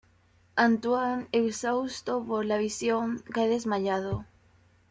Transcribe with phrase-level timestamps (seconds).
[0.57, 4.25] Antoine, exhausto por la visión, cae desmayado.